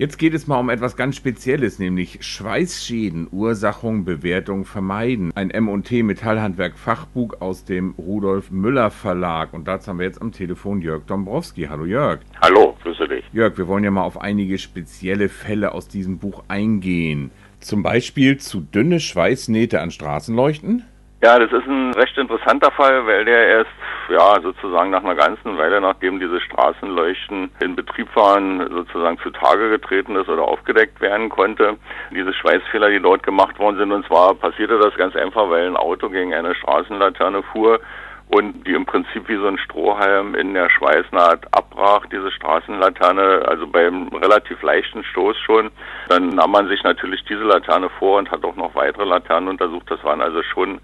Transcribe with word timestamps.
Jetzt 0.00 0.18
geht 0.18 0.32
es 0.32 0.46
mal 0.46 0.58
um 0.58 0.70
etwas 0.70 0.96
ganz 0.96 1.16
Spezielles, 1.16 1.78
nämlich 1.78 2.24
Schweißschäden, 2.24 3.28
Ursachung, 3.30 4.06
Bewertung, 4.06 4.64
Vermeiden. 4.64 5.30
Ein 5.34 5.50
M&T 5.50 6.02
Metallhandwerk 6.04 6.78
Fachbuch 6.78 7.42
aus 7.42 7.66
dem 7.66 7.94
Rudolf 7.98 8.50
Müller 8.50 8.90
Verlag. 8.90 9.52
Und 9.52 9.68
dazu 9.68 9.88
haben 9.88 9.98
wir 9.98 10.06
jetzt 10.06 10.22
am 10.22 10.32
Telefon 10.32 10.80
Jörg 10.80 11.02
Dombrowski. 11.04 11.64
Hallo 11.64 11.84
Jörg. 11.84 12.20
Hallo, 12.40 12.78
grüße 12.82 13.08
dich. 13.08 13.26
Jörg, 13.34 13.58
wir 13.58 13.68
wollen 13.68 13.84
ja 13.84 13.90
mal 13.90 14.04
auf 14.04 14.18
einige 14.18 14.56
spezielle 14.56 15.28
Fälle 15.28 15.72
aus 15.72 15.86
diesem 15.86 16.16
Buch 16.16 16.44
eingehen. 16.48 17.30
Zum 17.58 17.82
Beispiel 17.82 18.38
zu 18.38 18.60
dünne 18.60 19.00
Schweißnähte 19.00 19.82
an 19.82 19.90
Straßenleuchten? 19.90 20.84
Ja, 21.22 21.38
das 21.38 21.52
ist 21.52 21.66
ein 21.66 21.92
recht 21.92 22.16
interessanter 22.16 22.70
Fall, 22.70 23.06
weil 23.06 23.26
der 23.26 23.46
erst 23.46 23.70
ja 24.08 24.40
sozusagen 24.40 24.88
nach 24.88 25.04
einer 25.04 25.14
ganzen 25.14 25.58
Weile, 25.58 25.78
nachdem 25.78 26.18
diese 26.18 26.40
Straßenleuchten 26.40 27.50
in 27.60 27.76
Betrieb 27.76 28.08
waren, 28.16 28.66
sozusagen 28.70 29.18
zutage 29.18 29.68
getreten 29.68 30.16
ist 30.16 30.30
oder 30.30 30.44
aufgedeckt 30.44 30.98
werden 31.02 31.28
konnte. 31.28 31.76
Diese 32.10 32.32
Schweißfehler, 32.32 32.88
die 32.88 33.02
dort 33.02 33.22
gemacht 33.22 33.58
worden 33.58 33.76
sind, 33.76 33.92
und 33.92 34.06
zwar 34.06 34.34
passierte 34.34 34.78
das 34.78 34.94
ganz 34.96 35.14
einfach, 35.14 35.50
weil 35.50 35.66
ein 35.66 35.76
Auto 35.76 36.08
gegen 36.08 36.32
eine 36.32 36.54
Straßenlaterne 36.54 37.42
fuhr 37.52 37.80
und 38.30 38.66
die 38.66 38.72
im 38.74 38.86
Prinzip 38.86 39.28
wie 39.28 39.36
so 39.36 39.48
ein 39.48 39.58
Strohhalm 39.58 40.34
in 40.34 40.54
der 40.54 40.70
Schweißnaht 40.70 41.52
abbrach, 41.52 42.06
diese 42.06 42.30
Straßenlaterne, 42.30 43.42
also 43.46 43.66
beim 43.66 44.08
relativ 44.08 44.62
leichten 44.62 45.02
Stoß 45.02 45.36
schon. 45.38 45.70
Dann 46.08 46.28
nahm 46.28 46.52
man 46.52 46.68
sich 46.68 46.82
natürlich 46.84 47.24
diese 47.24 47.42
Laterne 47.42 47.90
vor 47.98 48.18
und 48.18 48.30
hat 48.30 48.44
auch 48.44 48.56
noch 48.56 48.74
weitere 48.74 49.04
Laternen 49.04 49.48
untersucht. 49.48 49.90
Das 49.90 50.02
waren 50.04 50.20
also 50.20 50.42
schon 50.44 50.80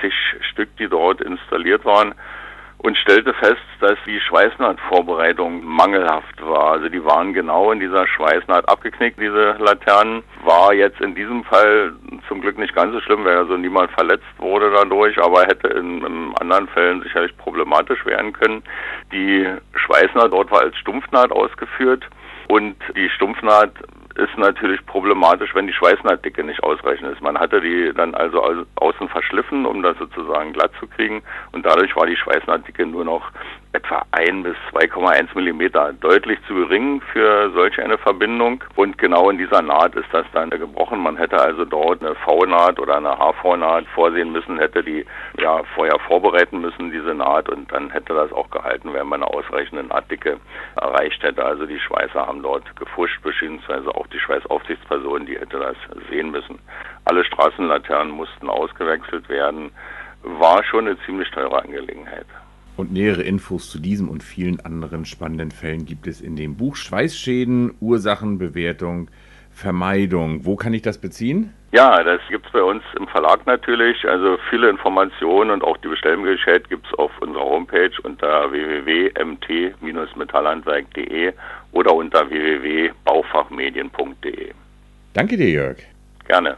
zig 0.00 0.12
Stück, 0.52 0.76
die 0.76 0.88
dort 0.88 1.22
installiert 1.22 1.84
waren 1.86 2.14
und 2.82 2.96
stellte 2.96 3.34
fest, 3.34 3.60
dass 3.80 3.96
die 4.06 4.20
Schweißnahtvorbereitung 4.20 5.64
mangelhaft 5.64 6.40
war. 6.42 6.72
Also 6.72 6.88
die 6.88 7.04
waren 7.04 7.34
genau 7.34 7.72
in 7.72 7.80
dieser 7.80 8.06
Schweißnaht 8.06 8.68
abgeknickt, 8.68 9.20
diese 9.20 9.56
Laternen. 9.58 10.22
War 10.44 10.72
jetzt 10.72 11.00
in 11.00 11.14
diesem 11.14 11.44
Fall 11.44 11.92
zum 12.30 12.40
Glück 12.40 12.58
nicht 12.58 12.74
ganz 12.76 12.92
so 12.94 13.00
schlimm, 13.00 13.24
weil 13.24 13.36
also 13.36 13.56
niemand 13.56 13.90
verletzt 13.90 14.24
wurde 14.38 14.70
dadurch, 14.70 15.18
aber 15.18 15.42
hätte 15.42 15.66
in, 15.66 16.04
in 16.06 16.32
anderen 16.40 16.68
Fällen 16.68 17.02
sicherlich 17.02 17.36
problematisch 17.36 18.06
werden 18.06 18.32
können. 18.32 18.62
Die 19.12 19.48
Schweißnaht 19.74 20.32
dort 20.32 20.48
war 20.52 20.60
als 20.60 20.76
Stumpfnaht 20.76 21.32
ausgeführt 21.32 22.06
und 22.46 22.76
die 22.94 23.10
Stumpfnaht 23.10 23.72
ist 24.14 24.38
natürlich 24.38 24.84
problematisch, 24.86 25.54
wenn 25.54 25.66
die 25.66 25.72
Schweißnahldicke 25.72 26.44
nicht 26.44 26.62
ausreichend 26.62 27.10
ist. 27.12 27.20
Man 27.20 27.38
hatte 27.38 27.60
die 27.60 27.92
dann 27.94 28.14
also 28.14 28.64
außen 28.76 29.08
verschliffen, 29.08 29.66
um 29.66 29.82
das 29.82 29.98
sozusagen 29.98 30.52
glatt 30.52 30.72
zu 30.78 30.86
kriegen 30.86 31.22
und 31.50 31.66
dadurch 31.66 31.96
war 31.96 32.06
die 32.06 32.16
Schweißnahldicke 32.16 32.86
nur 32.86 33.04
noch 33.04 33.32
etwa 33.72 34.02
1 34.10 34.42
bis 34.42 34.56
2,1 34.72 35.28
Millimeter, 35.34 35.92
deutlich 35.92 36.38
zu 36.46 36.54
gering 36.54 37.00
für 37.12 37.50
solch 37.52 37.80
eine 37.80 37.98
Verbindung. 37.98 38.64
Und 38.74 38.98
genau 38.98 39.30
in 39.30 39.38
dieser 39.38 39.62
Naht 39.62 39.94
ist 39.94 40.08
das 40.12 40.26
dann 40.32 40.50
gebrochen. 40.50 41.00
Man 41.00 41.16
hätte 41.16 41.40
also 41.40 41.64
dort 41.64 42.02
eine 42.02 42.16
V-Naht 42.16 42.80
oder 42.80 42.96
eine 42.96 43.16
HV-Naht 43.16 43.86
vorsehen 43.94 44.32
müssen, 44.32 44.58
hätte 44.58 44.82
die 44.82 45.06
ja 45.38 45.62
vorher 45.74 45.98
vorbereiten 46.00 46.60
müssen, 46.60 46.90
diese 46.90 47.14
Naht, 47.14 47.48
und 47.48 47.70
dann 47.72 47.90
hätte 47.90 48.12
das 48.14 48.32
auch 48.32 48.50
gehalten, 48.50 48.92
wenn 48.92 49.06
man 49.06 49.22
eine 49.22 49.32
ausreichende 49.32 49.84
Nahtdicke 49.84 50.40
erreicht 50.76 51.22
hätte. 51.22 51.44
Also 51.44 51.66
die 51.66 51.78
Schweißer 51.78 52.26
haben 52.26 52.42
dort 52.42 52.64
gefuscht, 52.76 53.22
beziehungsweise 53.22 53.94
auch 53.94 54.06
die 54.08 54.18
Schweißaufsichtsperson, 54.18 55.26
die 55.26 55.38
hätte 55.38 55.58
das 55.58 55.76
sehen 56.10 56.32
müssen. 56.32 56.58
Alle 57.04 57.24
Straßenlaternen 57.24 58.12
mussten 58.12 58.48
ausgewechselt 58.48 59.28
werden. 59.28 59.70
War 60.22 60.62
schon 60.64 60.86
eine 60.86 60.98
ziemlich 61.06 61.30
teure 61.30 61.62
Angelegenheit. 61.62 62.26
Und 62.80 62.92
nähere 62.94 63.22
Infos 63.22 63.70
zu 63.70 63.78
diesem 63.78 64.08
und 64.08 64.22
vielen 64.22 64.60
anderen 64.60 65.04
spannenden 65.04 65.50
Fällen 65.50 65.84
gibt 65.84 66.06
es 66.06 66.22
in 66.22 66.34
dem 66.34 66.56
Buch 66.56 66.76
Schweißschäden, 66.76 67.74
Ursachen, 67.78 68.38
Bewertung, 68.38 69.10
Vermeidung. 69.52 70.46
Wo 70.46 70.56
kann 70.56 70.72
ich 70.72 70.80
das 70.80 70.96
beziehen? 70.96 71.52
Ja, 71.72 72.02
das 72.02 72.22
gibt 72.30 72.46
es 72.46 72.52
bei 72.52 72.62
uns 72.62 72.82
im 72.98 73.06
Verlag 73.06 73.46
natürlich. 73.46 74.08
Also 74.08 74.38
viele 74.48 74.70
Informationen 74.70 75.50
und 75.50 75.62
auch 75.62 75.76
die 75.76 75.88
Bestellmöglichkeit 75.88 76.70
gibt 76.70 76.86
es 76.86 76.94
auf 76.98 77.10
unserer 77.20 77.44
Homepage 77.44 77.92
unter 78.02 78.50
www.mt-metallhandwerk.de 78.50 81.34
oder 81.72 81.94
unter 81.94 82.30
www.baufachmedien.de. 82.30 84.52
Danke 85.12 85.36
dir, 85.36 85.50
Jörg. 85.50 85.76
Gerne. 86.26 86.56